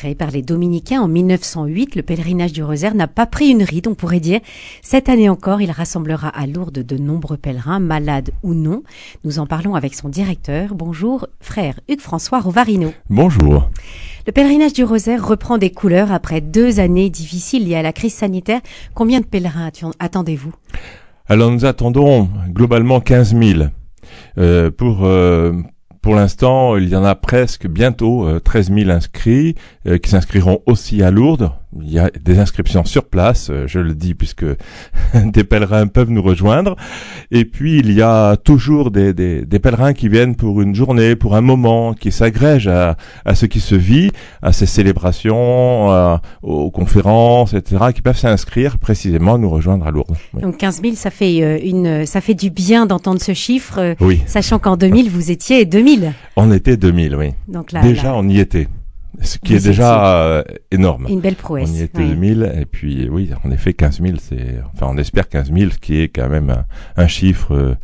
Créé 0.00 0.14
par 0.14 0.30
les 0.30 0.40
Dominicains 0.40 1.02
en 1.02 1.08
1908, 1.08 1.94
le 1.94 2.00
pèlerinage 2.00 2.54
du 2.54 2.62
Rosaire 2.62 2.94
n'a 2.94 3.06
pas 3.06 3.26
pris 3.26 3.50
une 3.50 3.62
ride, 3.62 3.86
on 3.86 3.94
pourrait 3.94 4.18
dire. 4.18 4.40
Cette 4.80 5.10
année 5.10 5.28
encore, 5.28 5.60
il 5.60 5.70
rassemblera 5.70 6.28
à 6.28 6.46
Lourdes 6.46 6.78
de 6.78 6.96
nombreux 6.96 7.36
pèlerins, 7.36 7.80
malades 7.80 8.30
ou 8.42 8.54
non. 8.54 8.82
Nous 9.24 9.40
en 9.40 9.46
parlons 9.46 9.74
avec 9.74 9.92
son 9.92 10.08
directeur. 10.08 10.74
Bonjour, 10.74 11.26
frère 11.40 11.78
Hugues-François 11.90 12.40
Rovarino. 12.40 12.94
Bonjour. 13.10 13.68
Le 14.26 14.32
pèlerinage 14.32 14.72
du 14.72 14.84
Rosaire 14.84 15.22
reprend 15.28 15.58
des 15.58 15.68
couleurs 15.68 16.12
après 16.12 16.40
deux 16.40 16.80
années 16.80 17.10
difficiles 17.10 17.68
liées 17.68 17.76
à 17.76 17.82
la 17.82 17.92
crise 17.92 18.14
sanitaire. 18.14 18.62
Combien 18.94 19.20
de 19.20 19.26
pèlerins 19.26 19.70
attendez-vous? 19.98 20.54
Alors 21.26 21.50
nous 21.50 21.66
attendons 21.66 22.30
globalement 22.48 23.00
15 23.00 23.36
000. 23.36 23.64
Euh, 24.38 24.70
pour 24.70 25.04
euh, 25.04 25.52
pour 26.02 26.14
l'instant, 26.14 26.76
il 26.76 26.88
y 26.88 26.96
en 26.96 27.04
a 27.04 27.14
presque 27.14 27.66
bientôt 27.66 28.40
13 28.40 28.70
euh, 28.70 28.74
000 28.74 28.90
inscrits 28.90 29.54
euh, 29.86 29.98
qui 29.98 30.10
s'inscriront 30.10 30.62
aussi 30.66 31.02
à 31.02 31.10
Lourdes. 31.10 31.52
Il 31.78 31.90
y 31.90 31.98
a 31.98 32.10
des 32.10 32.38
inscriptions 32.38 32.84
sur 32.84 33.04
place, 33.04 33.48
euh, 33.50 33.66
je 33.66 33.78
le 33.78 33.94
dis 33.94 34.14
puisque 34.14 34.44
des 35.14 35.44
pèlerins 35.44 35.86
peuvent 35.86 36.10
nous 36.10 36.22
rejoindre. 36.22 36.76
Et 37.30 37.44
puis 37.44 37.78
il 37.78 37.92
y 37.92 38.02
a 38.02 38.36
toujours 38.36 38.90
des, 38.90 39.12
des, 39.12 39.44
des 39.44 39.58
pèlerins 39.58 39.92
qui 39.92 40.08
viennent 40.08 40.34
pour 40.34 40.60
une 40.60 40.74
journée, 40.74 41.14
pour 41.14 41.36
un 41.36 41.40
moment, 41.40 41.94
qui 41.94 42.10
s'agrègent 42.10 42.68
à, 42.68 42.96
à 43.24 43.34
ce 43.34 43.46
qui 43.46 43.60
se 43.60 43.74
vit, 43.74 44.10
à 44.42 44.52
ces 44.52 44.66
célébrations, 44.66 46.18
aux 46.42 46.70
conférences, 46.70 47.54
etc., 47.54 47.84
qui 47.94 48.02
peuvent 48.02 48.18
s'inscrire 48.18 48.78
précisément 48.78 49.38
nous 49.38 49.50
rejoindre 49.50 49.86
à 49.86 49.90
Lourdes. 49.90 50.16
Donc 50.34 50.56
15 50.56 50.82
000, 50.82 50.94
ça 50.96 51.10
fait 51.10 51.66
une, 51.66 52.06
ça 52.06 52.20
fait 52.20 52.34
du 52.34 52.50
bien 52.50 52.86
d'entendre 52.86 53.20
ce 53.20 53.32
chiffre, 53.34 53.94
oui. 54.00 54.22
sachant 54.26 54.58
qu'en 54.58 54.76
2000 54.76 55.08
vous 55.10 55.30
étiez 55.30 55.64
2000 55.64 56.12
on 56.36 56.52
était 56.52 56.76
2000, 56.76 57.16
oui. 57.16 57.30
Donc 57.48 57.72
là, 57.72 57.82
déjà, 57.82 58.14
on 58.14 58.28
y 58.28 58.38
était. 58.38 58.68
Ce 59.22 59.38
qui 59.38 59.54
est 59.54 59.64
déjà 59.64 60.16
euh, 60.16 60.42
énorme. 60.70 61.06
Une 61.08 61.20
belle 61.20 61.36
prouesse. 61.36 61.68
On 61.70 61.74
y 61.74 61.82
était 61.82 62.06
2000, 62.06 62.52
et 62.60 62.64
puis 62.64 63.08
oui, 63.08 63.30
en 63.44 63.50
effet, 63.50 63.74
15 63.74 64.00
000, 64.00 64.16
c'est, 64.18 64.60
enfin, 64.74 64.86
on 64.88 64.96
espère 64.96 65.28
15 65.28 65.52
000, 65.52 65.70
ce 65.70 65.78
qui 65.78 66.00
est 66.00 66.08
quand 66.08 66.28
même 66.28 66.64
un, 66.96 67.06
chiffre, 67.06 67.54
euh, 67.54 67.74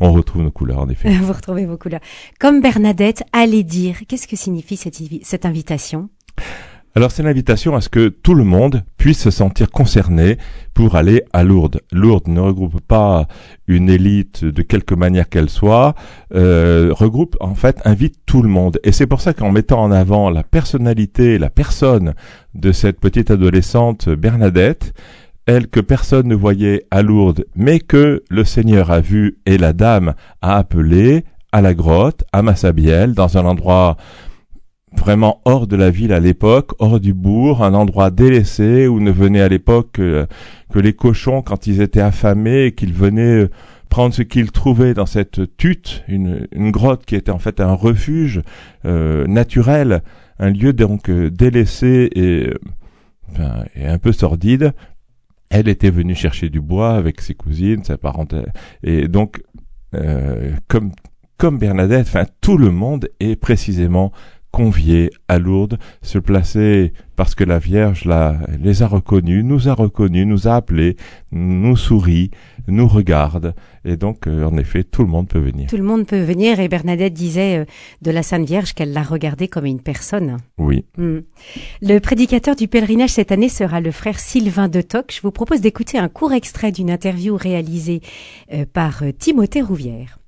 on 0.00 0.12
retrouve 0.12 0.42
nos 0.42 0.50
couleurs, 0.50 0.80
en 0.80 0.88
effet. 0.88 1.10
Vous 1.20 1.32
retrouvez 1.32 1.66
vos 1.66 1.76
couleurs. 1.76 2.00
Comme 2.38 2.60
Bernadette 2.60 3.24
allez 3.32 3.62
dire, 3.62 3.96
qu'est-ce 4.08 4.26
que 4.26 4.36
signifie 4.36 4.76
cette, 4.76 4.98
cette 5.22 5.44
invitation? 5.44 6.08
Alors 6.96 7.10
c'est 7.10 7.22
l'invitation 7.22 7.76
à 7.76 7.82
ce 7.82 7.90
que 7.90 8.08
tout 8.08 8.34
le 8.34 8.42
monde 8.42 8.82
puisse 8.96 9.20
se 9.20 9.30
sentir 9.30 9.70
concerné 9.70 10.38
pour 10.72 10.96
aller 10.96 11.22
à 11.34 11.44
Lourdes. 11.44 11.82
Lourdes 11.92 12.28
ne 12.28 12.40
regroupe 12.40 12.80
pas 12.80 13.28
une 13.68 13.90
élite 13.90 14.46
de 14.46 14.62
quelque 14.62 14.94
manière 14.94 15.28
qu'elle 15.28 15.50
soit, 15.50 15.94
euh, 16.34 16.88
regroupe 16.92 17.36
en 17.40 17.54
fait, 17.54 17.82
invite 17.84 18.14
tout 18.24 18.40
le 18.40 18.48
monde. 18.48 18.80
Et 18.82 18.92
c'est 18.92 19.06
pour 19.06 19.20
ça 19.20 19.34
qu'en 19.34 19.52
mettant 19.52 19.82
en 19.82 19.92
avant 19.92 20.30
la 20.30 20.42
personnalité, 20.42 21.38
la 21.38 21.50
personne 21.50 22.14
de 22.54 22.72
cette 22.72 22.98
petite 22.98 23.30
adolescente 23.30 24.08
Bernadette, 24.08 24.94
elle 25.44 25.68
que 25.68 25.80
personne 25.80 26.28
ne 26.28 26.34
voyait 26.34 26.86
à 26.90 27.02
Lourdes, 27.02 27.44
mais 27.54 27.78
que 27.78 28.24
le 28.30 28.44
Seigneur 28.44 28.90
a 28.90 29.00
vu 29.00 29.36
et 29.44 29.58
la 29.58 29.74
dame 29.74 30.14
a 30.40 30.56
appelé 30.56 31.26
à 31.52 31.60
la 31.60 31.74
grotte, 31.74 32.24
à 32.32 32.40
Massabielle, 32.40 33.12
dans 33.12 33.36
un 33.36 33.44
endroit 33.44 33.98
vraiment 34.94 35.40
hors 35.44 35.66
de 35.66 35.76
la 35.76 35.90
ville 35.90 36.12
à 36.12 36.20
l'époque, 36.20 36.72
hors 36.78 37.00
du 37.00 37.12
bourg, 37.12 37.64
un 37.64 37.74
endroit 37.74 38.10
délaissé 38.10 38.86
où 38.86 39.00
ne 39.00 39.10
venaient 39.10 39.40
à 39.40 39.48
l'époque 39.48 39.92
que, 39.92 40.26
les 40.74 40.92
cochons 40.92 41.40
quand 41.40 41.66
ils 41.66 41.80
étaient 41.80 42.02
affamés 42.02 42.66
et 42.66 42.72
qu'ils 42.72 42.92
venaient 42.92 43.44
euh, 43.44 43.50
prendre 43.88 44.12
ce 44.12 44.20
qu'ils 44.20 44.52
trouvaient 44.52 44.92
dans 44.92 45.06
cette 45.06 45.56
tute, 45.56 46.04
une, 46.06 46.46
grotte 46.70 47.06
qui 47.06 47.16
était 47.16 47.30
en 47.30 47.38
fait 47.38 47.60
un 47.60 47.72
refuge 47.72 48.42
euh, 48.84 49.26
naturel, 49.26 50.02
un 50.38 50.50
lieu 50.50 50.74
donc 50.74 51.08
euh, 51.08 51.30
délaissé 51.30 52.10
et, 52.14 52.50
et 53.74 53.86
un 53.86 53.98
peu 53.98 54.12
sordide. 54.12 54.74
Elle 55.48 55.68
était 55.68 55.90
venue 55.90 56.14
chercher 56.14 56.50
du 56.50 56.60
bois 56.60 56.94
avec 56.94 57.22
ses 57.22 57.34
cousines, 57.34 57.84
sa 57.84 57.96
parentèle, 57.96 58.52
et 58.82 59.08
donc 59.08 59.42
comme 60.68 60.92
comme 61.38 61.58
Bernadette, 61.58 62.06
enfin 62.06 62.24
tout 62.40 62.56
le 62.56 62.70
monde 62.70 63.08
est 63.20 63.36
précisément 63.36 64.12
conviés 64.56 65.10
à 65.28 65.38
Lourdes, 65.38 65.78
se 66.00 66.18
placer 66.18 66.94
parce 67.14 67.34
que 67.34 67.44
la 67.44 67.58
Vierge 67.58 68.08
les 68.58 68.82
a 68.82 68.86
reconnus, 68.86 69.44
nous 69.44 69.68
a 69.68 69.74
reconnus, 69.74 70.26
nous 70.26 70.48
a 70.48 70.54
appelés, 70.54 70.96
nous 71.30 71.76
sourit, 71.76 72.30
nous 72.66 72.88
regarde. 72.88 73.54
Et 73.84 73.98
donc, 73.98 74.26
euh, 74.26 74.46
en 74.46 74.56
effet, 74.56 74.82
tout 74.82 75.02
le 75.02 75.08
monde 75.08 75.28
peut 75.28 75.40
venir. 75.40 75.68
Tout 75.68 75.76
le 75.76 75.82
monde 75.82 76.06
peut 76.06 76.22
venir. 76.22 76.58
Et 76.58 76.68
Bernadette 76.68 77.12
disait 77.12 77.58
euh, 77.58 77.64
de 78.00 78.10
la 78.10 78.22
Sainte 78.22 78.46
Vierge 78.46 78.72
qu'elle 78.72 78.94
l'a 78.94 79.02
regardée 79.02 79.46
comme 79.46 79.66
une 79.66 79.82
personne. 79.82 80.38
Oui. 80.56 80.86
Hmm. 80.96 81.18
Le 81.82 81.98
prédicateur 81.98 82.56
du 82.56 82.66
pèlerinage 82.66 83.10
cette 83.10 83.32
année 83.32 83.50
sera 83.50 83.82
le 83.82 83.90
frère 83.90 84.18
Sylvain 84.18 84.68
de 84.68 84.80
Toc. 84.80 85.12
Je 85.14 85.20
vous 85.20 85.32
propose 85.32 85.60
d'écouter 85.60 85.98
un 85.98 86.08
court 86.08 86.32
extrait 86.32 86.72
d'une 86.72 86.90
interview 86.90 87.36
réalisée 87.36 88.00
euh, 88.54 88.64
par 88.72 89.02
Timothée 89.18 89.60
Rouvière 89.60 90.18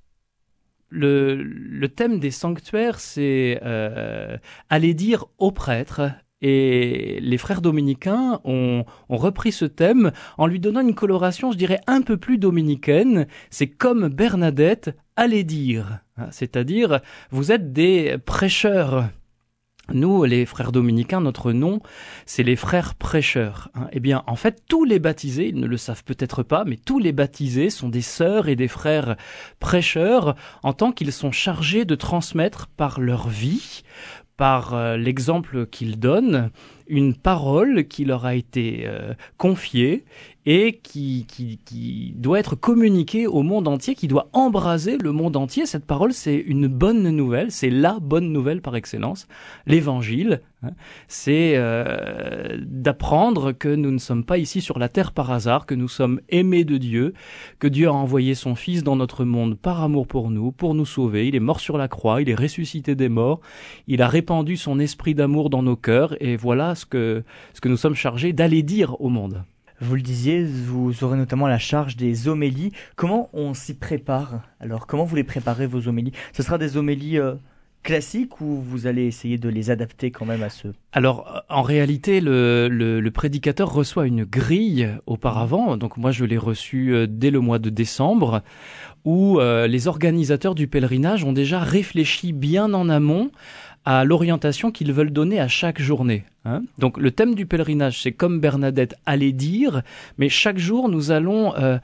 le, 0.88 1.34
le, 1.42 1.88
thème 1.88 2.18
des 2.18 2.30
sanctuaires, 2.30 3.00
c'est 3.00 3.60
euh, 3.64 4.36
aller 4.70 4.94
dire 4.94 5.26
aux 5.38 5.52
prêtres. 5.52 6.02
Et 6.40 7.18
les 7.20 7.36
frères 7.36 7.60
dominicains 7.60 8.40
ont, 8.44 8.84
ont, 9.08 9.16
repris 9.16 9.50
ce 9.50 9.64
thème 9.64 10.12
en 10.36 10.46
lui 10.46 10.60
donnant 10.60 10.80
une 10.80 10.94
coloration, 10.94 11.50
je 11.50 11.58
dirais, 11.58 11.80
un 11.88 12.00
peu 12.00 12.16
plus 12.16 12.38
dominicaine. 12.38 13.26
C'est 13.50 13.66
comme 13.66 14.08
Bernadette 14.08 14.96
allait 15.16 15.42
dire. 15.42 15.98
C'est-à-dire, 16.30 17.00
vous 17.30 17.50
êtes 17.50 17.72
des 17.72 18.18
prêcheurs. 18.24 19.08
Nous, 19.92 20.24
les 20.24 20.44
frères 20.44 20.70
dominicains, 20.70 21.22
notre 21.22 21.52
nom, 21.52 21.80
c'est 22.26 22.42
les 22.42 22.56
frères 22.56 22.94
prêcheurs. 22.94 23.70
Hein. 23.74 23.88
Eh 23.92 24.00
bien, 24.00 24.22
en 24.26 24.36
fait, 24.36 24.62
tous 24.68 24.84
les 24.84 24.98
baptisés, 24.98 25.48
ils 25.48 25.58
ne 25.58 25.66
le 25.66 25.78
savent 25.78 26.04
peut-être 26.04 26.42
pas, 26.42 26.64
mais 26.64 26.76
tous 26.76 26.98
les 26.98 27.12
baptisés 27.12 27.70
sont 27.70 27.88
des 27.88 28.02
sœurs 28.02 28.48
et 28.48 28.56
des 28.56 28.68
frères 28.68 29.16
prêcheurs 29.60 30.36
en 30.62 30.74
tant 30.74 30.92
qu'ils 30.92 31.12
sont 31.12 31.32
chargés 31.32 31.86
de 31.86 31.94
transmettre 31.94 32.66
par 32.66 33.00
leur 33.00 33.28
vie, 33.28 33.82
par 34.36 34.74
euh, 34.74 34.96
l'exemple 34.98 35.66
qu'ils 35.66 35.98
donnent, 35.98 36.50
une 36.86 37.14
parole 37.14 37.86
qui 37.86 38.04
leur 38.04 38.26
a 38.26 38.34
été 38.34 38.84
euh, 38.86 39.14
confiée 39.38 40.04
et 40.50 40.80
qui, 40.82 41.26
qui, 41.28 41.60
qui, 41.62 42.14
doit 42.16 42.38
être 42.38 42.54
communiquée 42.54 43.26
au 43.26 43.42
monde 43.42 43.68
entier, 43.68 43.94
qui 43.94 44.08
doit 44.08 44.30
embraser 44.32 44.96
le 44.96 45.12
monde 45.12 45.36
entier. 45.36 45.66
Cette 45.66 45.84
parole, 45.84 46.14
c'est 46.14 46.36
une 46.36 46.68
bonne 46.68 47.02
nouvelle, 47.10 47.52
c'est 47.52 47.68
la 47.68 47.98
bonne 48.00 48.32
nouvelle 48.32 48.62
par 48.62 48.74
excellence, 48.74 49.28
l'évangile. 49.66 50.40
Hein. 50.62 50.70
c'est 51.06 51.52
euh, 51.54 52.56
d'apprendre 52.66 53.52
que 53.52 53.68
nous 53.68 53.92
ne 53.92 53.98
sommes 53.98 54.24
pas 54.24 54.38
ici 54.38 54.62
sur 54.62 54.78
la 54.78 54.88
terre 54.88 55.12
par 55.12 55.30
hasard, 55.30 55.66
que 55.66 55.74
nous 55.74 55.86
sommes 55.86 56.18
aimés 56.30 56.64
de 56.64 56.78
Dieu, 56.78 57.12
que 57.58 57.68
Dieu 57.68 57.88
a 57.88 57.92
envoyé 57.92 58.34
son 58.34 58.54
Fils 58.54 58.82
dans 58.82 58.96
notre 58.96 59.26
monde 59.26 59.54
par 59.54 59.82
amour 59.82 60.06
pour 60.06 60.30
nous, 60.30 60.50
pour 60.50 60.74
nous 60.74 60.86
sauver. 60.86 61.28
Il 61.28 61.36
est 61.36 61.40
mort 61.40 61.60
sur 61.60 61.76
la 61.76 61.88
croix, 61.88 62.22
il 62.22 62.30
est 62.30 62.34
ressuscité 62.34 62.94
des 62.94 63.10
morts, 63.10 63.40
il 63.86 64.00
a 64.00 64.08
répandu 64.08 64.56
son 64.56 64.80
esprit 64.80 65.14
d'amour 65.14 65.50
dans 65.50 65.62
nos 65.62 65.76
cœurs, 65.76 66.16
et 66.22 66.38
voilà 66.38 66.74
ce 66.74 66.86
que, 66.86 67.22
ce 67.52 67.60
que 67.60 67.68
nous 67.68 67.76
sommes 67.76 67.94
chargés 67.94 68.32
d'aller 68.32 68.62
dire 68.62 68.98
au 68.98 69.10
monde. 69.10 69.44
Vous 69.80 69.94
le 69.94 70.02
disiez, 70.02 70.44
vous 70.44 71.04
aurez 71.04 71.16
notamment 71.16 71.46
la 71.46 71.58
charge 71.58 71.96
des 71.96 72.26
homélies. 72.26 72.72
Comment 72.96 73.30
on 73.32 73.54
s'y 73.54 73.74
prépare 73.74 74.40
Alors, 74.60 74.88
comment 74.88 75.04
vous 75.04 75.14
les 75.14 75.24
préparez, 75.24 75.66
vos 75.66 75.86
homélies? 75.86 76.12
Ce 76.32 76.42
sera 76.42 76.58
des 76.58 76.76
homélies 76.76 77.18
euh, 77.18 77.34
classiques 77.84 78.40
ou 78.40 78.60
vous 78.60 78.88
allez 78.88 79.04
essayer 79.04 79.38
de 79.38 79.48
les 79.48 79.70
adapter 79.70 80.10
quand 80.10 80.26
même 80.26 80.42
à 80.42 80.50
ceux 80.50 80.74
Alors, 80.92 81.44
en 81.48 81.62
réalité, 81.62 82.20
le, 82.20 83.08
prédicateur 83.14 83.72
reçoit 83.72 84.06
une 84.06 84.24
grille 84.24 84.90
auparavant. 85.06 85.76
Donc, 85.76 85.96
moi, 85.96 86.10
je 86.10 86.24
l'ai 86.24 86.38
reçu 86.38 86.92
euh, 86.92 87.06
dès 87.08 87.30
le 87.30 87.38
mois 87.38 87.60
de 87.60 87.70
décembre 87.70 88.42
où 89.04 89.38
euh, 89.38 89.68
les 89.68 89.86
organisateurs 89.86 90.56
du 90.56 90.66
pèlerinage 90.66 91.22
ont 91.22 91.32
déjà 91.32 91.60
réfléchi 91.60 92.32
bien 92.32 92.74
en 92.74 92.88
amont 92.88 93.30
à 93.84 94.04
l'orientation 94.04 94.70
qu'ils 94.70 94.92
veulent 94.92 95.12
donner 95.12 95.40
à 95.40 95.48
chaque 95.48 95.80
journée. 95.80 96.24
Hein. 96.44 96.62
Donc 96.78 96.98
le 96.98 97.10
thème 97.10 97.34
du 97.34 97.46
pèlerinage, 97.46 98.02
c'est 98.02 98.12
comme 98.12 98.40
Bernadette 98.40 98.94
allait 99.06 99.32
dire, 99.32 99.82
mais 100.18 100.28
chaque 100.28 100.58
jour 100.58 100.88
nous 100.88 101.10
allons 101.10 101.54
euh, 101.56 101.78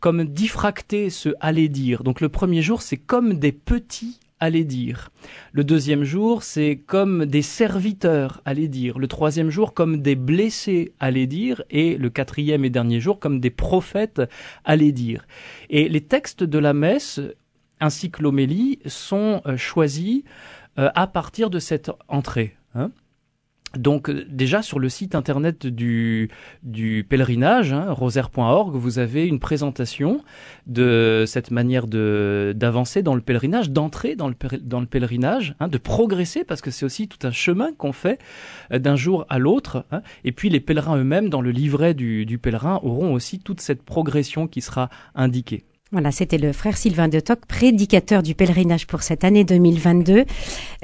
comme 0.00 0.24
diffracter 0.24 1.10
ce 1.10 1.30
aller 1.40 1.68
dire. 1.68 2.02
Donc 2.04 2.20
le 2.20 2.28
premier 2.28 2.62
jour, 2.62 2.82
c'est 2.82 2.96
comme 2.96 3.34
des 3.38 3.52
petits 3.52 4.20
allez 4.40 4.64
dire. 4.64 5.10
Le 5.52 5.64
deuxième 5.64 6.04
jour, 6.04 6.42
c'est 6.42 6.76
comme 6.86 7.26
des 7.26 7.42
serviteurs 7.42 8.40
allez 8.44 8.68
dire. 8.68 8.98
Le 8.98 9.08
troisième 9.08 9.50
jour, 9.50 9.74
comme 9.74 10.00
des 10.00 10.14
blessés 10.14 10.92
allez 11.00 11.26
dire. 11.26 11.62
Et 11.70 11.96
le 11.96 12.10
quatrième 12.10 12.64
et 12.64 12.70
dernier 12.70 13.00
jour, 13.00 13.18
comme 13.18 13.40
des 13.40 13.50
prophètes 13.50 14.22
allez 14.64 14.92
dire. 14.92 15.26
Et 15.70 15.88
les 15.88 16.00
textes 16.00 16.44
de 16.44 16.58
la 16.58 16.72
messe, 16.72 17.20
ainsi 17.80 18.10
que 18.10 18.22
l'homélie, 18.22 18.78
sont 18.86 19.42
euh, 19.46 19.56
choisis 19.56 20.22
euh, 20.78 20.90
à 20.94 21.06
partir 21.06 21.50
de 21.50 21.58
cette 21.58 21.90
entrée. 22.08 22.54
Hein. 22.74 22.90
donc 23.76 24.10
déjà 24.10 24.60
sur 24.60 24.78
le 24.78 24.90
site 24.90 25.14
internet 25.14 25.66
du, 25.66 26.30
du 26.62 27.04
pèlerinage, 27.08 27.72
hein, 27.72 27.90
rosaire.org, 27.90 28.76
vous 28.76 28.98
avez 28.98 29.26
une 29.26 29.40
présentation 29.40 30.22
de 30.66 31.24
cette 31.26 31.50
manière 31.50 31.86
d'avancer 31.86 33.02
dans 33.02 33.14
le 33.14 33.22
pèlerinage, 33.22 33.70
d'entrer 33.70 34.16
dans 34.16 34.28
le, 34.28 34.34
dans 34.60 34.80
le 34.80 34.86
pèlerinage, 34.86 35.56
hein, 35.60 35.68
de 35.68 35.78
progresser, 35.78 36.44
parce 36.44 36.60
que 36.60 36.70
c'est 36.70 36.84
aussi 36.84 37.08
tout 37.08 37.26
un 37.26 37.32
chemin 37.32 37.72
qu'on 37.72 37.92
fait 37.92 38.20
euh, 38.72 38.78
d'un 38.78 38.96
jour 38.96 39.24
à 39.30 39.38
l'autre. 39.38 39.86
Hein. 39.90 40.02
et 40.24 40.32
puis 40.32 40.50
les 40.50 40.60
pèlerins 40.60 40.98
eux-mêmes, 40.98 41.30
dans 41.30 41.40
le 41.40 41.50
livret 41.50 41.94
du 41.94 42.38
pèlerin, 42.40 42.80
auront 42.82 43.14
aussi 43.14 43.38
toute 43.38 43.60
cette 43.60 43.82
progression 43.82 44.46
qui 44.46 44.60
sera 44.60 44.90
indiquée. 45.14 45.64
Voilà, 45.90 46.12
c'était 46.12 46.36
le 46.36 46.52
frère 46.52 46.76
Sylvain 46.76 47.08
de 47.08 47.18
Toc, 47.18 47.46
prédicateur 47.46 48.22
du 48.22 48.34
pèlerinage 48.34 48.86
pour 48.86 49.02
cette 49.02 49.24
année 49.24 49.44
2022. 49.44 50.26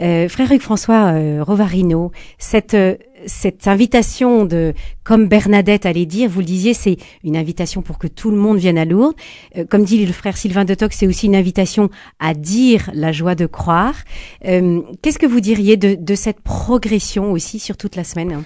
Euh, 0.01 0.29
frère 0.31 0.51
Hugues 0.51 0.63
François 0.63 1.13
euh, 1.13 1.45
Rovarino, 1.45 2.11
cette, 2.39 2.73
euh, 2.73 2.97
cette 3.27 3.69
invitation 3.69 4.47
de, 4.47 4.73
comme 5.03 5.29
Bernadette 5.29 5.85
allait 5.85 6.07
dire, 6.07 6.31
vous 6.31 6.41
le 6.41 6.47
disiez, 6.47 6.73
c'est 6.73 6.97
une 7.23 7.37
invitation 7.37 7.83
pour 7.83 7.99
que 7.99 8.07
tout 8.07 8.31
le 8.31 8.39
monde 8.39 8.57
vienne 8.57 8.79
à 8.79 8.87
Lourdes. 8.87 9.15
Euh, 9.59 9.67
comme 9.69 9.85
dit 9.85 10.07
le 10.07 10.11
frère 10.11 10.39
Sylvain 10.39 10.65
de 10.65 10.73
Toc, 10.73 10.95
c'est 10.95 11.07
aussi 11.07 11.27
une 11.27 11.37
invitation 11.37 11.91
à 12.19 12.33
dire 12.33 12.91
la 12.95 13.13
joie 13.13 13.35
de 13.35 13.45
croire. 13.45 13.97
Qu'est-ce 14.41 15.19
que 15.19 15.27
vous 15.27 15.41
diriez 15.41 15.77
de, 15.77 15.97
de 16.01 16.15
cette 16.15 16.41
progression 16.41 17.31
aussi 17.31 17.59
sur 17.59 17.77
toute 17.77 17.97
la 17.97 18.05
semaine? 18.05 18.43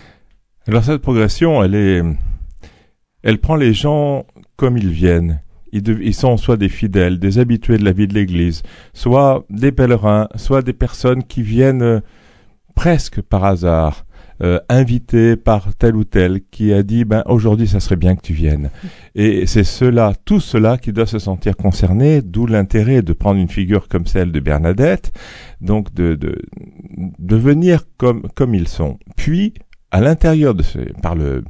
Alors 0.67 0.83
cette 0.83 1.03
progression, 1.03 1.63
elle 1.63 1.77
est, 1.77 2.03
elle 3.23 3.39
prend 3.39 3.55
les 3.55 3.75
gens 3.75 4.27
comme 4.57 4.77
ils 4.77 4.91
viennent 4.91 5.41
ils, 5.73 6.15
sont 6.15 6.37
soit 6.37 6.57
des 6.57 6.69
fidèles, 6.69 7.19
des 7.19 7.39
habitués 7.39 7.79
de 7.79 7.85
la 7.85 7.93
vie 7.93 8.09
de 8.09 8.15
l'Église, 8.15 8.63
soit 8.95 9.45
des 9.51 9.73
pèlerins, 9.73 10.29
soit 10.37 10.63
des 10.63 10.73
personnes 10.73 11.25
qui 11.25 11.43
viennent 11.43 11.83
euh, 11.83 12.01
presque 12.75 13.21
par 13.23 13.45
hasard, 13.45 14.05
euh, 14.43 14.61
par 15.45 15.75
tel 15.75 15.97
ou 15.97 16.05
tel 16.05 16.41
qui 16.51 16.73
a 16.73 16.83
dit 16.83 17.05
ben 17.05 17.25
aujourd'hui 17.27 17.67
ça 17.67 17.81
serait 17.81 17.97
bien 17.97 18.15
que 18.15 18.23
tu 18.23 18.33
viennes. 18.33 18.71
Et 19.15 19.47
c'est 19.47 19.65
cela, 19.65 20.13
tout 20.25 20.41
cela 20.41 20.79
qui 20.79 20.93
doit 20.93 21.07
se 21.07 21.19
sentir 21.19 21.57
concerné, 21.57 22.23
d'où 22.23 22.47
l'intérêt 22.47 23.03
de 23.03 23.13
prendre 23.13 23.41
une 23.41 23.49
figure 23.49 23.89
comme 23.89 24.07
celle 24.07 24.31
de 24.31 24.41
Bernadette, 24.41 25.13
donc 25.61 25.93
de 25.93 26.15
de, 26.15 26.41
de 27.19 27.37
venir 27.37 27.83
comme 27.97 28.23
comme 28.35 28.55
ils 28.55 28.69
sont. 28.69 28.99
Puis 29.17 29.55
à 29.91 30.01
l'intérieur 30.01 30.55
de 30.55 30.63
ce, 30.63 30.79
par 31.03 31.15
le 31.15 31.43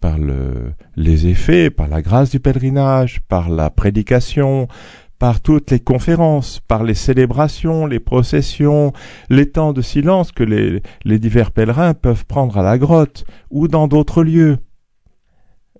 par 0.00 0.18
le, 0.18 0.72
les 0.96 1.26
effets, 1.26 1.70
par 1.70 1.88
la 1.88 2.02
grâce 2.02 2.30
du 2.30 2.40
pèlerinage, 2.40 3.20
par 3.28 3.48
la 3.50 3.70
prédication, 3.70 4.66
par 5.18 5.42
toutes 5.42 5.70
les 5.70 5.80
conférences, 5.80 6.60
par 6.66 6.82
les 6.82 6.94
célébrations, 6.94 7.86
les 7.86 8.00
processions, 8.00 8.92
les 9.28 9.50
temps 9.50 9.74
de 9.74 9.82
silence 9.82 10.32
que 10.32 10.42
les, 10.42 10.82
les 11.04 11.18
divers 11.18 11.52
pèlerins 11.52 11.92
peuvent 11.92 12.24
prendre 12.24 12.56
à 12.56 12.62
la 12.62 12.78
grotte 12.78 13.24
ou 13.50 13.68
dans 13.68 13.86
d'autres 13.86 14.24
lieux. 14.24 14.56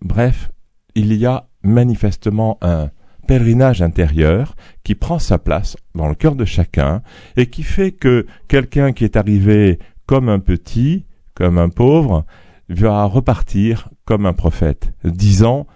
Bref, 0.03 0.51
il 0.95 1.15
y 1.15 1.25
a 1.25 1.49
manifestement 1.63 2.59
un 2.61 2.91
pèlerinage 3.27 3.81
intérieur 3.81 4.57
qui 4.85 4.95
prend 4.95 5.19
sa 5.19 5.39
place 5.39 5.77
dans 5.95 6.09
le 6.09 6.15
cœur 6.15 6.35
de 6.35 6.45
chacun 6.45 7.03
et 7.37 7.47
qui 7.47 7.63
fait 7.63 7.93
que 7.93 8.27
quelqu'un 8.49 8.93
qui 8.93 9.05
est 9.05 9.17
arrivé 9.17 9.79
comme 10.05 10.29
un 10.29 10.41
petit, 10.41 11.07
comme 11.35 11.57
un 11.57 11.69
pauvre, 11.71 12.27
va 12.69 13.05
repartir 13.05 13.89
comme 14.11 14.27
un 14.27 14.33
prophète, 14.33 14.93
disant 15.05 15.69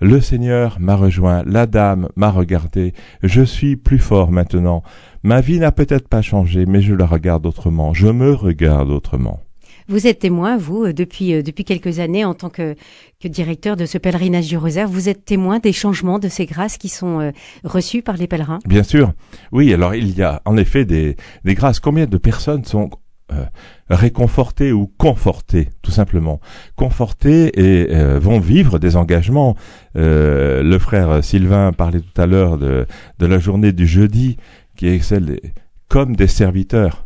Le 0.00 0.20
Seigneur 0.20 0.78
m'a 0.80 0.96
rejoint, 0.96 1.44
la 1.46 1.66
dame 1.66 2.08
m'a 2.16 2.32
regardé, 2.32 2.94
je 3.22 3.42
suis 3.42 3.76
plus 3.76 4.00
fort 4.00 4.32
maintenant. 4.32 4.82
Ma 5.22 5.40
vie 5.40 5.60
n'a 5.60 5.70
peut-être 5.70 6.08
pas 6.08 6.20
changé, 6.20 6.66
mais 6.66 6.82
je 6.82 6.94
la 6.94 7.06
regarde 7.06 7.46
autrement, 7.46 7.94
je 7.94 8.08
me 8.08 8.34
regarde 8.34 8.90
autrement. 8.90 9.38
Vous 9.86 10.08
êtes 10.08 10.18
témoin, 10.18 10.56
vous, 10.56 10.86
euh, 10.86 10.92
depuis, 10.92 11.32
euh, 11.32 11.42
depuis 11.42 11.62
quelques 11.62 12.00
années, 12.00 12.24
en 12.24 12.34
tant 12.34 12.50
que, 12.50 12.74
que 13.20 13.28
directeur 13.28 13.76
de 13.76 13.86
ce 13.86 13.98
pèlerinage 13.98 14.48
du 14.48 14.56
rosaire, 14.56 14.88
vous 14.88 15.08
êtes 15.08 15.24
témoin 15.24 15.60
des 15.60 15.72
changements 15.72 16.18
de 16.18 16.26
ces 16.26 16.44
grâces 16.44 16.78
qui 16.78 16.88
sont 16.88 17.20
euh, 17.20 17.30
reçues 17.62 18.02
par 18.02 18.16
les 18.16 18.26
pèlerins? 18.26 18.58
Bien 18.66 18.82
sûr. 18.82 19.12
Oui, 19.52 19.72
alors 19.72 19.94
il 19.94 20.18
y 20.18 20.24
a 20.24 20.42
en 20.44 20.56
effet 20.56 20.84
des, 20.84 21.14
des 21.44 21.54
grâces. 21.54 21.78
Combien 21.78 22.06
de 22.06 22.18
personnes 22.18 22.64
sont 22.64 22.90
euh, 23.32 23.44
réconfortés 23.90 24.70
ou 24.70 24.86
confortés, 24.98 25.70
tout 25.82 25.90
simplement. 25.90 26.40
Confortés 26.76 27.50
et 27.58 27.92
euh, 27.92 28.20
vont 28.20 28.38
vivre 28.38 28.78
des 28.78 28.94
engagements. 28.94 29.56
Euh, 29.96 30.62
le 30.62 30.78
frère 30.78 31.24
Sylvain 31.24 31.72
parlait 31.72 32.00
tout 32.00 32.20
à 32.20 32.26
l'heure 32.26 32.56
de, 32.56 32.86
la 33.18 33.38
journée 33.40 33.72
du 33.72 33.84
jeudi, 33.84 34.36
qui 34.76 34.86
est 34.86 35.00
celle 35.00 35.40
comme 35.88 36.14
des 36.14 36.28
serviteurs 36.28 37.04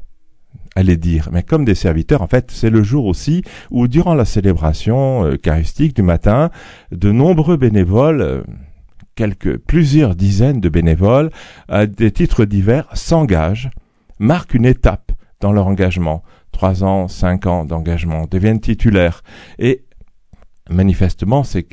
allez 0.77 0.97
dire, 0.97 1.29
mais 1.33 1.43
comme 1.43 1.65
des 1.65 1.75
serviteurs, 1.75 2.23
en 2.23 2.29
fait, 2.29 2.51
c'est 2.51 2.71
le 2.71 2.83
jour 2.83 3.07
aussi 3.07 3.43
où, 3.71 3.89
durant 3.89 4.15
la 4.15 4.25
célébration 4.25 5.25
eucharistique 5.25 5.97
du 5.97 6.03
matin, 6.03 6.51
de 6.93 7.11
nombreux 7.11 7.57
bénévoles, 7.57 8.45
quelques, 9.17 9.59
plusieurs 9.59 10.15
dizaines 10.15 10.61
de 10.61 10.69
bénévoles, 10.69 11.31
à 11.69 11.87
des 11.87 12.13
titres 12.13 12.45
divers, 12.45 12.87
s'engagent, 12.95 13.71
marquent 14.19 14.55
une 14.55 14.65
étape 14.65 15.13
dans 15.41 15.53
leur 15.53 15.67
engagement. 15.67 16.23
Trois 16.53 16.85
ans, 16.85 17.09
cinq 17.09 17.47
ans 17.47 17.65
d'engagement, 17.65 18.27
deviennent 18.31 18.61
titulaires. 18.61 19.23
Et 19.59 19.85
manifestement, 20.69 21.45
c'est, 21.45 21.67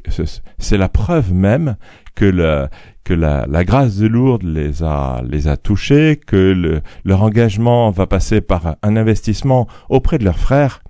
la 0.71 0.89
preuve 0.89 1.33
même 1.33 1.75
que, 2.15 2.25
la, 2.25 3.63
grâce 3.63 3.97
de 3.97 4.07
Lourdes 4.07 4.43
les 4.43 4.83
a, 4.83 5.57
touchés, 5.61 6.19
que 6.25 6.35
le, 6.35 6.81
leur 7.05 7.23
engagement 7.23 7.91
va 7.91 8.07
passer 8.07 8.41
par 8.41 8.77
un 8.81 8.95
investissement 8.95 9.67
auprès 9.89 10.17
de 10.17 10.23
leurs 10.23 10.39
frères 10.39 10.81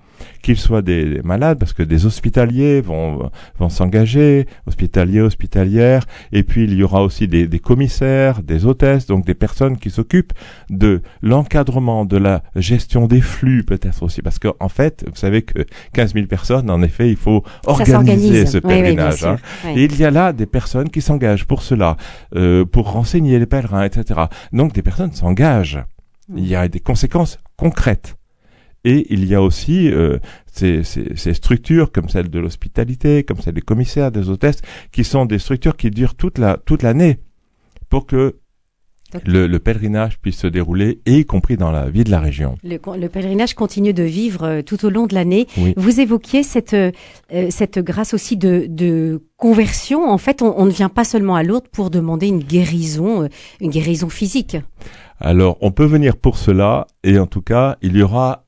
qu'ils 0.42 0.58
soient 0.58 0.82
des, 0.82 1.22
malades, 1.24 1.60
parce 1.60 1.74
que 1.74 1.84
des 1.84 2.06
hospitaliers 2.06 2.82
vont, 2.82 3.30
vont 3.60 3.70
s'engager, 3.70 4.48
hospitaliers, 4.66 5.22
hospitalières, 5.22 6.06
et 6.32 6.44
puis 6.44 6.64
il 6.64 6.74
y 6.74 6.84
aura 6.84 7.04
aussi 7.04 7.28
des, 7.28 7.48
des 7.48 7.60
commissaires, 7.60 8.42
des 8.42 8.66
hôtesses, 8.66 9.08
donc 9.08 9.26
des 9.26 9.34
personnes 9.34 9.78
qui 9.78 9.90
s'occupent 9.90 10.34
de 10.70 11.02
l'encadrement, 11.22 12.06
de 12.06 12.18
la 12.18 12.44
gestion 12.56 13.08
des 13.08 13.22
flux 13.22 13.64
peut-être 13.64 14.04
aussi, 14.04 14.22
parce 14.22 14.40
qu'en 14.40 14.54
en 14.60 14.70
fait, 14.70 15.06
vous 15.08 15.16
savez 15.16 15.42
que 15.42 15.66
15 15.94 16.14
000 16.14 16.28
personnes, 16.28 16.70
en 16.70 16.82
effet, 16.82 17.10
il 17.10 17.18
faut 17.18 17.44
organiser 17.66 18.46
ce 18.46 18.58
pèlerinage. 18.58 19.26
Hein. 19.26 19.38
Et 19.76 19.86
il 19.86 19.98
y 19.98 20.06
a 20.06 20.12
là 20.12 20.34
des 20.34 20.46
personnes 20.46 20.90
qui 20.90 21.02
s'engagent 21.02 21.46
pour 21.46 21.62
cela, 21.62 21.98
euh, 22.36 22.66
pour 22.66 22.92
renseigner 22.92 23.40
les 23.40 23.46
pèlerins, 23.46 23.84
etc. 23.84 24.22
Donc 24.54 24.74
des 24.74 24.82
personnes 24.82 25.12
s'engagent. 25.14 25.84
Il 26.36 26.48
y 26.48 26.56
a 26.56 26.68
des 26.68 26.80
conséquences 26.80 27.40
concrètes. 27.56 28.16
Et 28.90 29.06
il 29.14 29.26
y 29.26 29.36
a 29.36 29.42
aussi 29.42 29.92
euh, 29.92 30.18
ces, 30.46 30.82
ces, 30.82 31.34
structures 31.34 31.92
comme 31.92 32.08
celle 32.08 32.30
de 32.30 32.40
l'hospitalité, 32.40 33.26
comme 33.26 33.42
celle 33.42 33.56
des 33.56 33.62
commissaires, 33.62 34.14
des 34.14 34.30
hôtesses, 34.30 34.62
qui 34.94 35.04
sont 35.04 35.26
des 35.26 35.40
structures 35.40 35.76
qui 35.76 35.92
durent 35.92 36.16
toute 36.16 36.38
la 36.38 36.56
toute 36.56 36.84
l'année 36.84 37.20
pour 37.90 38.06
que 38.06 38.38
le, 39.26 39.46
le, 39.48 39.60
pèlerinage 39.60 40.20
puisse 40.20 40.38
se 40.38 40.48
dérouler, 40.48 41.02
y 41.06 41.26
compris 41.26 41.58
dans 41.58 41.70
la 41.70 41.90
vie 41.90 42.06
de 42.06 42.12
la 42.12 42.22
région. 42.22 42.58
Le, 42.64 42.78
le 42.98 43.10
pèlerinage 43.10 43.56
continue 43.56 43.92
de 43.92 44.04
vivre 44.04 44.44
euh, 44.44 44.62
tout 44.62 44.86
au 44.86 44.90
long 44.90 45.06
de 45.06 45.16
l'année. 45.16 45.48
Vous 45.76 46.00
évoquiez 46.00 46.44
cette, 46.44 46.74
euh, 46.74 46.92
cette 47.50 47.80
grâce 47.80 48.14
aussi 48.14 48.38
de, 48.38 48.68
de 48.70 49.22
conversion. 49.36 50.10
En 50.10 50.18
fait, 50.18 50.42
on, 50.42 50.58
on, 50.58 50.66
ne 50.66 50.72
vient 50.72 50.88
pas 50.88 51.04
seulement 51.04 51.36
à 51.36 51.44
Lourdes 51.44 51.68
pour 51.68 51.90
demander 51.90 52.28
une 52.28 52.40
guérison, 52.40 53.28
une 53.60 53.70
guérison 53.70 54.08
physique. 54.08 54.56
Alors, 55.20 55.58
on 55.60 55.72
peut 55.72 55.86
venir 55.86 56.16
pour 56.16 56.38
cela, 56.38 56.88
et 57.04 57.20
en 57.20 57.28
tout 57.28 57.42
cas, 57.42 57.78
il 57.82 57.98
y 57.98 58.02
aura 58.02 58.47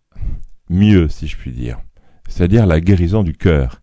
mieux, 0.70 1.10
si 1.10 1.28
je 1.28 1.38
puis 1.38 1.52
dire, 1.52 1.80
c'est-à-dire 2.28 2.66
la 2.66 2.80
guérison 2.80 3.24
du 3.24 3.34
cœur. 3.34 3.82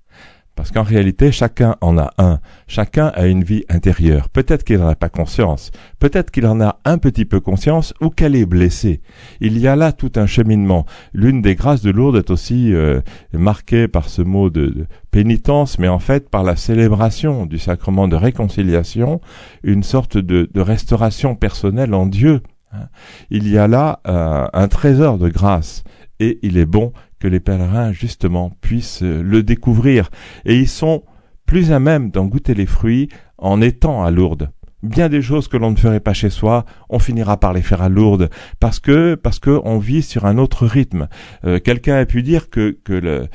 Parce 0.57 0.73
qu'en 0.73 0.83
réalité, 0.83 1.33
chacun 1.33 1.77
en 1.83 1.99
a 1.99 2.15
un. 2.17 2.41
Chacun 2.67 3.09
a 3.09 3.27
une 3.27 3.45
vie 3.45 3.65
intérieure. 3.69 4.31
Peut-être 4.31 4.65
qu'il 4.65 4.79
n'en 4.79 4.89
a 4.89 4.95
pas 4.95 5.11
conscience. 5.11 5.71
Peut-être 5.99 6.31
qu'il 6.31 6.47
en 6.47 6.63
a 6.63 6.81
un 6.87 6.97
petit 6.97 7.27
peu 7.27 7.41
conscience 7.41 7.93
ou 8.01 8.09
qu'elle 8.09 8.35
est 8.35 8.47
blessée. 8.47 9.03
Il 9.43 9.59
y 9.59 9.69
a 9.69 9.77
là 9.77 9.93
tout 9.93 10.13
un 10.17 10.27
cheminement. 10.27 10.87
L'une 11.13 11.43
des 11.43 11.57
grâces 11.57 11.83
de 11.83 11.91
Lourdes 11.91 12.17
est 12.17 12.31
aussi 12.31 12.73
euh, 12.73 13.03
marquée 13.35 13.87
par 13.87 14.09
ce 14.09 14.23
mot 14.23 14.49
de, 14.49 14.87
pénitence, 15.11 15.79
mais 15.79 15.89
en 15.89 15.99
fait 15.99 16.31
par 16.31 16.43
la 16.43 16.57
célébration 16.57 17.45
du 17.45 17.59
sacrement 17.59 18.09
de 18.09 18.17
réconciliation, 18.17 19.21
une 19.63 19.83
sorte 19.83 20.17
de, 20.17 20.49
restauration 20.61 21.37
personnelle 21.37 21.93
en 21.93 22.07
Dieu. 22.07 22.41
Hein. 22.73 22.89
Il 23.29 23.47
y 23.47 23.59
a 23.59 23.69
là 23.69 24.01
euh, 24.09 24.47
un 24.55 24.69
trésor 24.69 25.19
de 25.19 25.29
grâce 25.29 25.85
et 26.21 26.39
il 26.43 26.59
est 26.59 26.67
bon 26.67 26.93
que 27.19 27.29
les 27.29 27.41
pèlerins 27.41 27.93
justement 27.93 28.51
puissent 28.61 29.03
le 29.03 29.43
découvrir 29.43 30.11
et 30.45 30.57
ils 30.57 30.69
sont 30.69 31.03
plus 31.47 31.73
à 31.73 31.79
même 31.79 32.11
d'en 32.11 32.27
goûter 32.27 32.55
les 32.55 32.67
fruits 32.67 33.09
en 33.39 33.61
étant 33.61 34.05
à 34.05 34.11
Lourdes. 34.11 34.51
Bien 34.83 35.09
des 35.09 35.23
choses 35.23 35.49
que 35.49 35.57
l'on 35.57 35.71
ne 35.71 35.77
ferait 35.77 36.01
pas 36.01 36.13
chez 36.13 36.31
soi, 36.31 36.65
on 36.91 36.99
finira 36.99 37.39
par 37.39 37.53
les 37.53 37.63
faire 37.63 37.83
à 37.83 37.89
Lourdes 37.89 38.29
parce 38.61 38.79
que 38.79 39.15
parce 39.15 39.39
que 39.39 39.61
on 39.65 39.79
vit 39.79 40.03
sur 40.03 40.27
un 40.27 40.39
autre 40.39 40.67
rythme. 40.67 41.09
Euh, 41.45 41.59
quelqu'un 41.59 41.97
a 41.97 42.07
pu 42.07 42.23
dire 42.23 42.51
que 42.51 42.79
que 42.85 42.93
le 42.93 43.27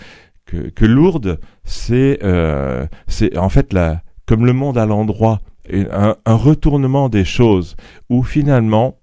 que, 0.45 0.69
que 0.69 0.85
Lourdes 0.85 1.39
c'est 1.63 2.19
euh, 2.23 2.85
c'est 3.07 3.37
en 3.37 3.49
fait 3.49 3.73
la 3.73 4.03
comme 4.25 4.45
le 4.45 4.53
monde 4.53 4.77
à 4.77 4.85
l'endroit 4.85 5.39
un, 5.73 6.15
un 6.25 6.35
retournement 6.35 7.09
des 7.09 7.25
choses 7.25 7.75
où 8.09 8.23
finalement 8.23 9.00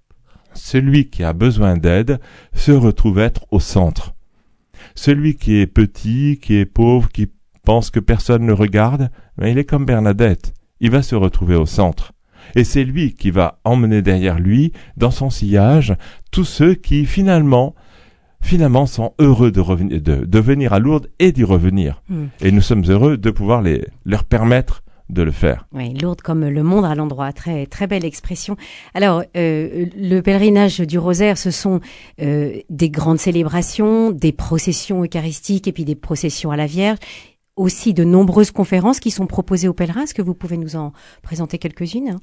celui 0.53 1.09
qui 1.09 1.23
a 1.23 1.33
besoin 1.33 1.77
d'aide 1.77 2.19
se 2.53 2.71
retrouve 2.71 3.19
être 3.19 3.45
au 3.51 3.59
centre. 3.59 4.13
Celui 4.95 5.35
qui 5.35 5.57
est 5.57 5.67
petit, 5.67 6.39
qui 6.41 6.55
est 6.55 6.65
pauvre, 6.65 7.09
qui 7.09 7.29
pense 7.63 7.89
que 7.89 7.99
personne 7.99 8.45
ne 8.45 8.53
regarde, 8.53 9.09
mais 9.37 9.51
il 9.51 9.57
est 9.57 9.65
comme 9.65 9.85
Bernadette. 9.85 10.53
Il 10.79 10.91
va 10.91 11.01
se 11.01 11.15
retrouver 11.15 11.55
au 11.55 11.65
centre. 11.65 12.13
Et 12.55 12.63
c'est 12.63 12.83
lui 12.83 13.13
qui 13.13 13.31
va 13.31 13.59
emmener 13.63 14.01
derrière 14.01 14.39
lui, 14.39 14.73
dans 14.97 15.11
son 15.11 15.29
sillage, 15.29 15.95
tous 16.31 16.45
ceux 16.45 16.73
qui 16.73 17.05
finalement 17.05 17.75
finalement 18.41 18.85
sont 18.85 19.13
heureux 19.19 19.51
de, 19.51 19.59
revenir, 19.59 20.01
de, 20.01 20.39
venir 20.39 20.71
à 20.71 20.79
Lourdes 20.79 21.09
et 21.19 21.33
d'y 21.33 21.43
revenir. 21.43 22.01
Hmm. 22.07 22.27
Et 22.39 22.51
nous 22.51 22.61
sommes 22.61 22.85
heureux 22.87 23.17
de 23.17 23.31
pouvoir 23.31 23.61
les, 23.61 23.85
leur 24.05 24.23
permettre 24.23 24.81
de 25.09 25.23
le 25.23 25.31
faire. 25.31 25.67
Oui, 25.73 25.93
Lourdes 25.93 26.21
comme 26.21 26.47
le 26.47 26.63
monde 26.63 26.85
à 26.85 26.95
l'endroit, 26.95 27.33
très 27.33 27.65
très 27.65 27.87
belle 27.87 28.05
expression. 28.05 28.55
Alors, 28.93 29.23
euh, 29.35 29.85
le 29.95 30.21
pèlerinage 30.21 30.79
du 30.79 30.99
rosaire, 30.99 31.37
ce 31.37 31.51
sont 31.51 31.79
euh, 32.21 32.59
des 32.69 32.89
grandes 32.89 33.19
célébrations, 33.19 34.11
des 34.11 34.31
processions 34.31 35.03
eucharistiques 35.03 35.67
et 35.67 35.71
puis 35.71 35.85
des 35.85 35.95
processions 35.95 36.51
à 36.51 36.57
la 36.57 36.67
Vierge, 36.67 36.99
aussi 37.55 37.93
de 37.93 38.03
nombreuses 38.03 38.51
conférences 38.51 38.99
qui 38.99 39.11
sont 39.11 39.27
proposées 39.27 39.67
aux 39.67 39.73
pèlerins. 39.73 40.03
Est-ce 40.03 40.13
que 40.13 40.21
vous 40.21 40.35
pouvez 40.35 40.57
nous 40.57 40.75
en 40.75 40.93
présenter 41.23 41.57
quelques-unes? 41.57 42.17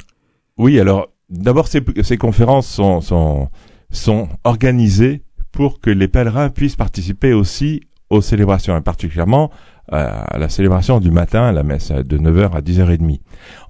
Oui, 0.57 0.79
alors 0.81 1.09
d'abord 1.29 1.69
ces, 1.69 1.83
ces 2.03 2.17
conférences 2.17 2.69
sont, 2.69 3.01
sont, 3.01 3.49
sont 3.91 4.29
organisées 4.45 5.23
pour 5.51 5.81
que 5.81 5.91
les 5.91 6.09
pèlerins 6.09 6.51
puissent 6.51 6.77
participer 6.77 7.33
aussi 7.33 7.83
aux 8.11 8.21
célébrations, 8.21 8.77
et 8.77 8.81
particulièrement 8.81 9.51
euh, 9.51 9.57
à 9.91 10.39
la 10.39 10.49
célébration 10.49 11.01
du 11.01 11.11
matin, 11.11 11.45
à 11.45 11.53
la 11.53 11.63
messe 11.63 11.91
de 11.91 12.19
9h 12.19 12.53
à 12.53 12.61
10h30. 12.61 13.21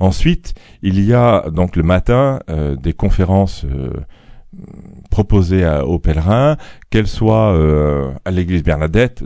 Ensuite, 0.01 0.55
il 0.83 1.03
y 1.05 1.13
a 1.13 1.51
donc 1.51 1.77
le 1.77 1.83
matin 1.83 2.41
euh, 2.49 2.77
des 2.77 2.93
conférences 2.93 3.65
euh, 3.65 3.91
proposées 5.11 5.67
aux 5.85 5.99
pèlerins, 5.99 6.57
qu'elles 6.91 7.07
soient 7.07 7.59
à 8.25 8.31
l'église 8.31 8.63
Bernadette, 8.63 9.23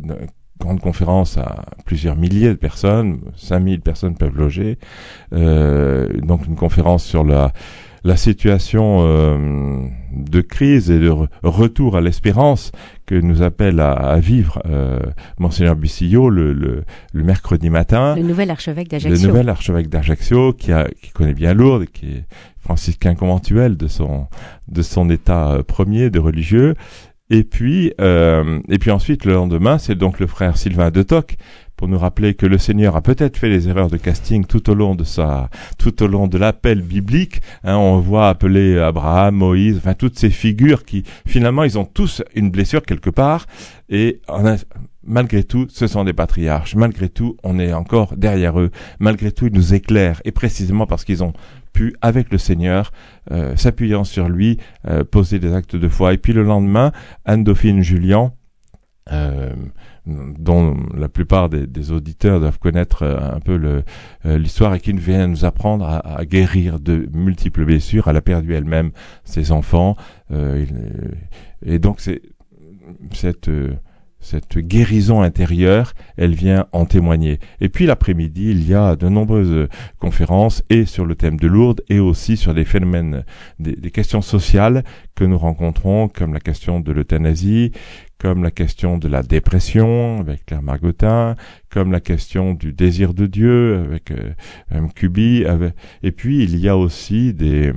grande 0.59 0.81
conférence 0.81 1.39
à 1.39 1.65
plusieurs 1.85 2.17
milliers 2.17 2.49
de 2.49 2.55
personnes, 2.55 3.21
5000 3.37 3.81
personnes 3.81 4.17
peuvent 4.17 4.37
loger, 4.37 4.79
donc 5.31 6.47
une 6.47 6.57
conférence 6.57 7.05
sur 7.05 7.23
la 7.23 7.53
la 8.05 8.17
situation 8.17 9.01
euh, 9.01 9.87
de 10.13 10.41
crise 10.41 10.91
et 10.91 10.99
de 10.99 11.13
retour 11.43 11.97
à 11.97 12.01
l'espérance 12.01 12.73
que 13.07 13.15
nous 13.15 13.43
appelle 13.43 13.81
à, 13.81 14.19
vivre 14.21 14.63
euh, 14.67 15.01
monseigneur 15.39 15.77
Bussillot 15.77 16.31
le, 16.31 16.53
le, 16.53 16.85
mercredi 17.13 17.71
matin. 17.71 18.15
Le 18.17 18.23
nouvel 18.23 18.51
archevêque 18.51 18.89
d'Ajaccio. 18.89 19.21
Le 19.21 19.27
nouvel 19.27 19.49
archevêque 19.49 19.89
d'Ajaccio 19.89 20.53
qui, 20.53 20.73
a, 20.73 20.89
qui 21.03 21.11
connaît 21.11 21.35
bien 21.35 21.55
Lourdes, 21.55 21.87
qui 21.87 22.07
est 22.07 22.25
franciscain 22.61 23.15
conventuel 23.15 23.77
de 23.77 23.89
son 23.89 24.29
de 24.69 24.83
son 24.83 25.11
état 25.11 25.53
euh, 25.53 25.63
premier 25.63 26.11
de 26.11 26.19
religieux. 26.19 26.75
Et 27.31 27.45
puis, 27.45 27.93
euh, 28.01 28.61
et 28.69 28.79
puis 28.79 28.91
ensuite, 28.91 29.25
le 29.25 29.35
lendemain, 29.35 29.79
c'est 29.79 29.95
donc 29.95 30.19
le 30.19 30.27
frère 30.27 30.57
Sylvain 30.57 30.91
de 30.91 31.03
Toc 31.03 31.37
pour 31.81 31.89
nous 31.89 31.97
rappeler 31.97 32.35
que 32.35 32.45
le 32.45 32.59
Seigneur 32.59 32.95
a 32.95 33.01
peut-être 33.01 33.39
fait 33.39 33.49
des 33.49 33.71
erreurs 33.71 33.89
de 33.89 33.97
casting 33.97 34.45
tout 34.45 34.69
au 34.69 34.75
long 34.75 34.95
de 34.95 35.03
sa, 35.03 35.49
tout 35.79 36.03
au 36.03 36.07
long 36.09 36.27
de 36.27 36.37
l'appel 36.37 36.83
biblique. 36.83 37.41
Hein, 37.65 37.77
on 37.77 38.01
voit 38.01 38.29
appeler 38.29 38.79
Abraham, 38.79 39.37
Moïse, 39.37 39.79
enfin 39.79 39.95
toutes 39.95 40.19
ces 40.19 40.29
figures 40.29 40.85
qui 40.85 41.05
finalement 41.27 41.65
ils 41.65 41.79
ont 41.79 41.87
tous 41.87 42.23
une 42.35 42.51
blessure 42.51 42.83
quelque 42.83 43.09
part 43.09 43.47
et 43.89 44.21
malgré 45.03 45.43
tout, 45.43 45.69
ce 45.71 45.87
sont 45.87 46.05
des 46.05 46.13
patriarches. 46.13 46.75
Malgré 46.75 47.09
tout, 47.09 47.39
on 47.43 47.59
est 47.59 47.73
encore 47.73 48.15
derrière 48.15 48.61
eux. 48.61 48.71
Malgré 48.99 49.33
tout, 49.33 49.47
ils 49.47 49.55
nous 49.55 49.73
éclairent 49.73 50.21
et 50.27 50.33
précisément 50.33 50.87
parce 50.87 51.05
qu'ils 51.07 51.25
ont 51.25 51.33
pu, 51.73 51.97
avec 52.03 52.31
le 52.31 52.37
Seigneur, 52.37 52.93
euh, 53.31 53.57
s'appuyant 53.57 54.05
sur 54.05 54.29
lui, 54.29 54.59
euh, 54.87 55.03
poser 55.03 55.39
des 55.39 55.55
actes 55.55 55.77
de 55.77 55.89
foi. 55.89 56.13
Et 56.13 56.19
puis 56.19 56.35
le 56.35 56.43
lendemain, 56.43 56.93
Anne-Dauphine 57.25 57.81
Julien, 57.81 58.35
euh, 59.13 59.55
dont 60.07 60.77
la 60.95 61.09
plupart 61.09 61.49
des, 61.49 61.93
auditeurs 61.93 62.41
doivent 62.41 62.59
connaître 62.59 63.03
euh, 63.03 63.19
un 63.37 63.41
peu 63.41 63.61
euh, 64.25 64.39
l'histoire 64.39 64.75
et 64.75 64.81
qui 64.81 64.93
vient 64.93 65.27
nous 65.27 65.45
apprendre 65.45 65.87
à, 65.87 66.25
guérir 66.25 66.81
de 66.81 67.09
multiples 67.13 67.65
blessures. 67.65 68.09
Elle 68.09 68.17
a 68.17 68.23
perdu 68.23 68.55
elle-même 68.55 68.91
ses 69.25 69.53
enfants 69.53 69.97
euh, 70.31 70.65
et 71.65 71.79
donc 71.79 72.01
c'est 72.01 72.23
cette 73.13 73.51
cette 74.21 74.59
guérison 74.59 75.23
intérieure, 75.23 75.95
elle 76.17 76.35
vient 76.35 76.67
en 76.73 76.85
témoigner. 76.85 77.39
Et 77.61 77.69
puis 77.69 77.87
l'après-midi, 77.87 78.51
il 78.51 78.69
y 78.69 78.75
a 78.75 78.95
de 78.97 79.09
nombreuses 79.09 79.69
conférences 79.99 80.63
et 80.71 80.85
sur 80.85 81.07
le 81.07 81.15
thème 81.15 81.39
de 81.39 81.47
Lourdes 81.47 81.83
et 81.89 81.99
aussi 81.99 82.37
sur 82.37 82.55
des 82.55 82.65
phénomènes, 82.65 83.25
des, 83.59 83.91
questions 83.91 84.23
sociales 84.23 84.85
que 85.15 85.25
nous 85.25 85.39
rencontrons, 85.39 86.09
comme 86.09 86.33
la 86.35 86.41
question 86.41 86.81
de 86.81 86.93
l'euthanasie, 86.93 87.73
comme 88.19 88.43
la 88.43 88.51
question 88.51 88.99
de 88.99 89.09
la 89.09 89.23
dépression 89.23 90.21
avec 90.21 90.45
Claire 90.47 90.63
Margotin, 90.63 91.35
comme 91.71 91.91
la 91.91 92.01
question 92.01 92.53
du 92.53 92.73
désir 92.73 93.15
de 93.15 93.27
Dieu 93.27 93.79
avec 93.79 94.11
euh, 94.11 94.35
M. 94.71 94.93
Cuby, 94.93 95.45
et 96.03 96.13
puis 96.13 96.43
il 96.43 96.57
y 96.59 96.69
a 96.69 96.77
aussi 96.77 97.33
des 97.33 97.73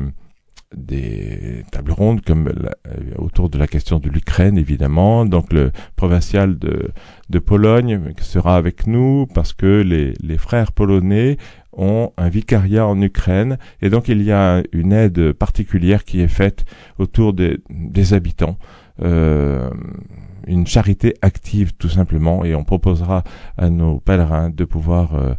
des 0.75 1.63
tables 1.71 1.91
rondes 1.91 2.21
comme 2.21 2.47
euh, 2.47 2.95
autour 3.17 3.49
de 3.49 3.57
la 3.57 3.67
question 3.67 3.99
de 3.99 4.09
l'Ukraine 4.09 4.57
évidemment. 4.57 5.25
Donc 5.25 5.53
le 5.53 5.71
provincial 5.95 6.57
de, 6.57 6.91
de 7.29 7.39
Pologne 7.39 8.13
sera 8.19 8.57
avec 8.57 8.87
nous 8.87 9.27
parce 9.33 9.53
que 9.53 9.81
les, 9.81 10.13
les 10.21 10.37
frères 10.37 10.71
polonais 10.71 11.37
ont 11.71 12.11
un 12.17 12.29
vicariat 12.29 12.85
en 12.85 13.01
Ukraine. 13.01 13.57
Et 13.81 13.89
donc 13.89 14.07
il 14.07 14.21
y 14.21 14.31
a 14.31 14.63
une 14.71 14.93
aide 14.93 15.33
particulière 15.33 16.03
qui 16.03 16.21
est 16.21 16.27
faite 16.27 16.65
autour 16.99 17.33
des, 17.33 17.59
des 17.69 18.13
habitants. 18.13 18.57
Euh, 19.01 19.69
une 20.47 20.67
charité 20.67 21.15
active 21.21 21.73
tout 21.73 21.89
simplement 21.89 22.45
et 22.45 22.55
on 22.55 22.63
proposera 22.63 23.23
à 23.57 23.69
nos 23.69 23.99
pèlerins 23.99 24.49
de 24.49 24.65
pouvoir 24.65 25.15
euh, 25.15 25.33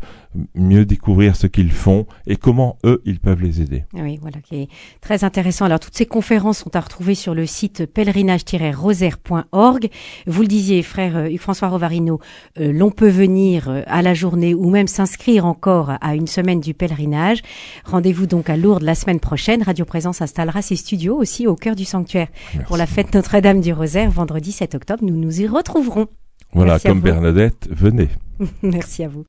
mieux 0.55 0.85
découvrir 0.85 1.37
ce 1.37 1.47
qu'ils 1.47 1.73
font 1.73 2.07
et 2.27 2.37
comment 2.37 2.79
eux 2.85 3.03
ils 3.05 3.21
peuvent 3.21 3.43
les 3.43 3.61
aider. 3.61 3.85
Oui, 3.95 4.19
voilà, 4.21 4.39
qui 4.41 4.63
est 4.63 4.69
très 5.01 5.25
intéressant. 5.25 5.65
Alors 5.65 5.81
toutes 5.81 5.97
ces 5.97 6.07
conférences 6.07 6.59
sont 6.59 6.75
à 6.77 6.81
retrouver 6.81 7.15
sur 7.15 7.35
le 7.35 7.47
site 7.47 7.87
pèlerinage-rosaire.org. 7.87 9.89
Vous 10.27 10.43
le 10.43 10.49
disiez, 10.49 10.83
frère 10.83 11.17
euh, 11.17 11.37
François 11.39 11.69
Rovarino, 11.69 12.21
euh, 12.59 12.73
l'on 12.73 12.91
peut 12.91 13.09
venir 13.09 13.85
à 13.87 14.03
la 14.03 14.15
journée 14.15 14.55
ou 14.55 14.71
même 14.71 14.87
s'inscrire 14.87 15.47
encore 15.47 15.93
à 16.01 16.15
une 16.15 16.27
semaine 16.27 16.61
du 16.61 16.75
pèlerinage. 16.75 17.43
Rendez-vous 17.85 18.27
donc 18.27 18.51
à 18.51 18.57
Lourdes 18.57 18.83
la 18.83 18.95
semaine 18.95 19.21
prochaine. 19.21 19.63
Radio 19.63 19.85
Présence 19.85 20.23
installera 20.23 20.63
ses 20.63 20.77
studios 20.77 21.17
aussi 21.17 21.47
au 21.47 21.57
cœur 21.57 21.77
du 21.77 21.85
sanctuaire 21.85 22.29
pour 22.67 22.77
la 22.77 22.87
fête 22.87 23.15
Notre-Dame 23.15 23.61
du 23.61 23.73
Rosaire 23.73 24.11
vendredi 24.11 24.53
7 24.53 24.75
octobre. 24.75 24.94
Nous 25.03 25.17
nous 25.17 25.41
y 25.41 25.47
retrouverons. 25.47 26.09
Voilà, 26.53 26.79
comme 26.79 27.01
Bernadette, 27.01 27.69
venez. 27.71 28.09
Merci 28.63 29.05
à 29.05 29.09
vous. 29.09 29.23